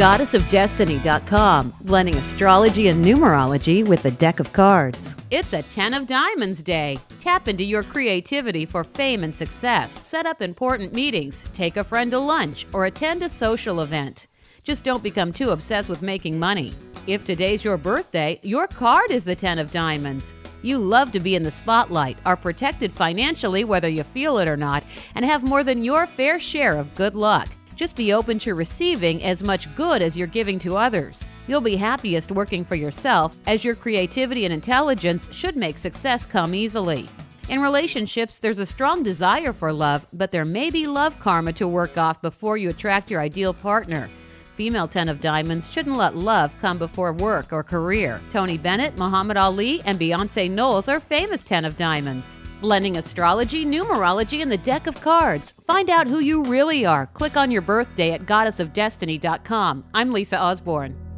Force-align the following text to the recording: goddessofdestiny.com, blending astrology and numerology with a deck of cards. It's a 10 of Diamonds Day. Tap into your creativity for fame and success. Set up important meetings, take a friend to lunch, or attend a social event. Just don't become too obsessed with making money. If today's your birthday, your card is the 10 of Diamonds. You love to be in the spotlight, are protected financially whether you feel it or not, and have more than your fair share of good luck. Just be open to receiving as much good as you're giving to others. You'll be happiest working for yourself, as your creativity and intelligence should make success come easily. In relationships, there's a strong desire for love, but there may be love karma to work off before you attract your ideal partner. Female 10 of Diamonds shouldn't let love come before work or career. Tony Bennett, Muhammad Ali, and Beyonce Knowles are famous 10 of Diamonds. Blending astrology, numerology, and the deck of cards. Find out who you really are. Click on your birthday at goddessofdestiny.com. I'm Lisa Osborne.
goddessofdestiny.com, 0.00 1.74
blending 1.82 2.14
astrology 2.14 2.88
and 2.88 3.04
numerology 3.04 3.86
with 3.86 4.06
a 4.06 4.10
deck 4.10 4.40
of 4.40 4.50
cards. 4.50 5.14
It's 5.30 5.52
a 5.52 5.62
10 5.62 5.92
of 5.92 6.06
Diamonds 6.06 6.62
Day. 6.62 6.96
Tap 7.18 7.48
into 7.48 7.64
your 7.64 7.82
creativity 7.82 8.64
for 8.64 8.82
fame 8.82 9.22
and 9.22 9.36
success. 9.36 10.08
Set 10.08 10.24
up 10.24 10.40
important 10.40 10.94
meetings, 10.94 11.44
take 11.52 11.76
a 11.76 11.84
friend 11.84 12.10
to 12.12 12.18
lunch, 12.18 12.66
or 12.72 12.86
attend 12.86 13.22
a 13.22 13.28
social 13.28 13.82
event. 13.82 14.26
Just 14.62 14.84
don't 14.84 15.02
become 15.02 15.34
too 15.34 15.50
obsessed 15.50 15.90
with 15.90 16.00
making 16.00 16.38
money. 16.38 16.72
If 17.06 17.26
today's 17.26 17.62
your 17.62 17.76
birthday, 17.76 18.40
your 18.42 18.68
card 18.68 19.10
is 19.10 19.26
the 19.26 19.36
10 19.36 19.58
of 19.58 19.70
Diamonds. 19.70 20.32
You 20.62 20.78
love 20.78 21.12
to 21.12 21.20
be 21.20 21.34
in 21.34 21.42
the 21.42 21.50
spotlight, 21.50 22.16
are 22.24 22.38
protected 22.38 22.90
financially 22.90 23.64
whether 23.64 23.90
you 23.90 24.02
feel 24.02 24.38
it 24.38 24.48
or 24.48 24.56
not, 24.56 24.82
and 25.14 25.26
have 25.26 25.44
more 25.44 25.62
than 25.62 25.84
your 25.84 26.06
fair 26.06 26.38
share 26.38 26.78
of 26.78 26.94
good 26.94 27.14
luck. 27.14 27.50
Just 27.80 27.96
be 27.96 28.12
open 28.12 28.38
to 28.40 28.54
receiving 28.54 29.24
as 29.24 29.42
much 29.42 29.74
good 29.74 30.02
as 30.02 30.14
you're 30.14 30.26
giving 30.26 30.58
to 30.58 30.76
others. 30.76 31.24
You'll 31.46 31.62
be 31.62 31.76
happiest 31.76 32.30
working 32.30 32.62
for 32.62 32.74
yourself, 32.74 33.34
as 33.46 33.64
your 33.64 33.74
creativity 33.74 34.44
and 34.44 34.52
intelligence 34.52 35.34
should 35.34 35.56
make 35.56 35.78
success 35.78 36.26
come 36.26 36.54
easily. 36.54 37.08
In 37.48 37.62
relationships, 37.62 38.38
there's 38.38 38.58
a 38.58 38.66
strong 38.66 39.02
desire 39.02 39.54
for 39.54 39.72
love, 39.72 40.06
but 40.12 40.30
there 40.30 40.44
may 40.44 40.68
be 40.68 40.86
love 40.86 41.18
karma 41.18 41.54
to 41.54 41.66
work 41.66 41.96
off 41.96 42.20
before 42.20 42.58
you 42.58 42.68
attract 42.68 43.10
your 43.10 43.22
ideal 43.22 43.54
partner. 43.54 44.10
Female 44.52 44.86
10 44.86 45.08
of 45.08 45.22
Diamonds 45.22 45.72
shouldn't 45.72 45.96
let 45.96 46.14
love 46.14 46.54
come 46.60 46.76
before 46.76 47.14
work 47.14 47.50
or 47.50 47.62
career. 47.62 48.20
Tony 48.28 48.58
Bennett, 48.58 48.98
Muhammad 48.98 49.38
Ali, 49.38 49.80
and 49.86 49.98
Beyonce 49.98 50.50
Knowles 50.50 50.90
are 50.90 51.00
famous 51.00 51.42
10 51.42 51.64
of 51.64 51.78
Diamonds. 51.78 52.38
Blending 52.60 52.96
astrology, 52.96 53.64
numerology, 53.64 54.42
and 54.42 54.52
the 54.52 54.58
deck 54.58 54.86
of 54.86 55.00
cards. 55.00 55.54
Find 55.64 55.90
out 55.90 56.06
who 56.06 56.20
you 56.20 56.42
really 56.42 56.84
are. 56.84 57.06
Click 57.06 57.36
on 57.36 57.50
your 57.50 57.62
birthday 57.62 58.12
at 58.12 58.26
goddessofdestiny.com. 58.26 59.84
I'm 59.94 60.12
Lisa 60.12 60.38
Osborne. 60.38 61.09